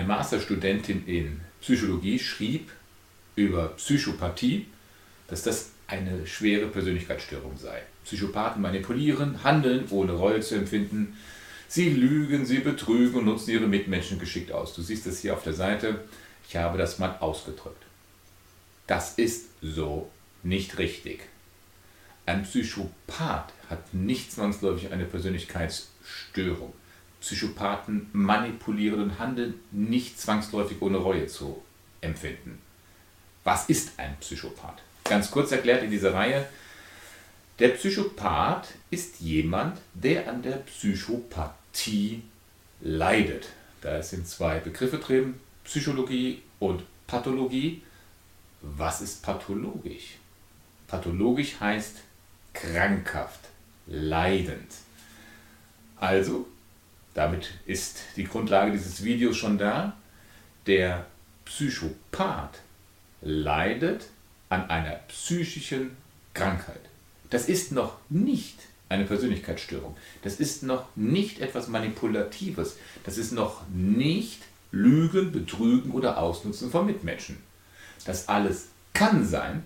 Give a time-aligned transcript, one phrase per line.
[0.00, 2.70] Eine Masterstudentin in Psychologie schrieb
[3.36, 4.66] über Psychopathie,
[5.28, 7.82] dass das eine schwere Persönlichkeitsstörung sei.
[8.06, 11.18] Psychopathen manipulieren, handeln, ohne Reue zu empfinden.
[11.68, 14.74] Sie lügen, sie betrügen und nutzen ihre Mitmenschen geschickt aus.
[14.74, 16.00] Du siehst es hier auf der Seite.
[16.48, 17.84] Ich habe das mal ausgedrückt.
[18.86, 20.10] Das ist so
[20.42, 21.28] nicht richtig.
[22.24, 26.72] Ein Psychopath hat nicht zwangsläufig eine Persönlichkeitsstörung.
[27.20, 31.62] Psychopathen manipulieren und handeln nicht zwangsläufig ohne Reue zu
[32.00, 32.58] empfinden.
[33.44, 34.82] Was ist ein Psychopath?
[35.04, 36.46] Ganz kurz erklärt in dieser Reihe,
[37.58, 42.22] der Psychopath ist jemand, der an der Psychopathie
[42.80, 43.48] leidet.
[43.82, 45.34] Da sind zwei Begriffe drin,
[45.64, 47.82] Psychologie und Pathologie.
[48.62, 50.16] Was ist pathologisch?
[50.86, 51.96] Pathologisch heißt
[52.54, 53.40] krankhaft,
[53.86, 54.72] leidend.
[55.96, 56.46] Also,
[57.14, 59.96] damit ist die Grundlage dieses Videos schon da.
[60.66, 61.06] Der
[61.44, 62.60] Psychopath
[63.20, 64.06] leidet
[64.48, 65.96] an einer psychischen
[66.34, 66.80] Krankheit.
[67.30, 69.96] Das ist noch nicht eine Persönlichkeitsstörung.
[70.22, 72.76] Das ist noch nicht etwas Manipulatives.
[73.04, 77.38] Das ist noch nicht Lügen, Betrügen oder Ausnutzen von Mitmenschen.
[78.04, 79.62] Das alles kann sein,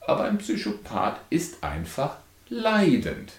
[0.00, 2.16] aber ein Psychopath ist einfach
[2.48, 3.32] leidend.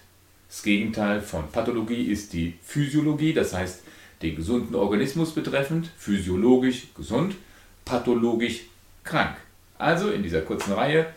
[0.47, 3.81] Das Gegenteil von Pathologie ist die Physiologie, das heißt
[4.21, 7.35] den gesunden Organismus betreffend, physiologisch gesund,
[7.85, 8.61] pathologisch
[9.03, 9.37] krank.
[9.77, 11.07] Also in dieser kurzen Reihe,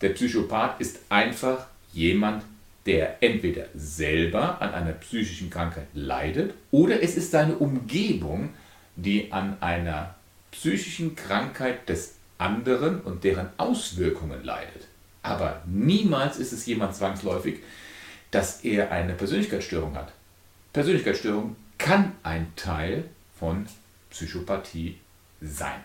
[0.00, 2.44] der Psychopath ist einfach jemand,
[2.86, 8.50] der entweder selber an einer psychischen Krankheit leidet oder es ist seine Umgebung,
[8.96, 10.14] die an einer
[10.52, 14.86] psychischen Krankheit des anderen und deren Auswirkungen leidet.
[15.22, 17.56] Aber niemals ist es jemand zwangsläufig,
[18.30, 20.12] dass er eine Persönlichkeitsstörung hat.
[20.72, 23.04] Persönlichkeitsstörung kann ein Teil
[23.38, 23.66] von
[24.10, 24.98] Psychopathie
[25.40, 25.80] sein.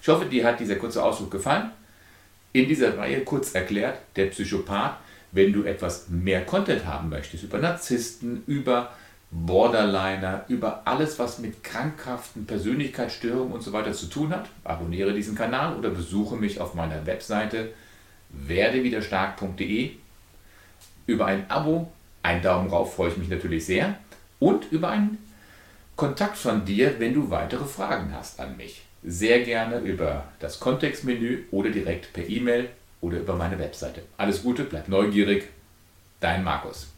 [0.00, 1.70] Ich hoffe, dir hat dieser kurze Ausdruck gefallen.
[2.52, 4.96] In dieser Reihe kurz erklärt, der Psychopath,
[5.32, 8.92] wenn du etwas mehr Content haben möchtest über Narzissten, über
[9.30, 15.34] Borderliner, über alles, was mit krankhaften Persönlichkeitsstörungen und so weiter zu tun hat, abonniere diesen
[15.34, 17.72] Kanal oder besuche mich auf meiner Webseite
[18.30, 19.92] werdewiderstark.de.
[21.08, 21.90] Über ein Abo,
[22.22, 23.94] einen Daumen rauf freue ich mich natürlich sehr
[24.38, 25.16] und über einen
[25.96, 28.82] Kontakt von dir, wenn du weitere Fragen hast an mich.
[29.02, 32.68] Sehr gerne über das Kontextmenü oder direkt per E-Mail
[33.00, 34.02] oder über meine Webseite.
[34.18, 35.48] Alles Gute, bleib neugierig.
[36.20, 36.92] Dein Markus.